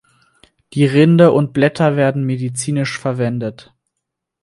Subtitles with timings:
[0.73, 3.71] Die Rinde und Blätter werden medizinisch verwendet.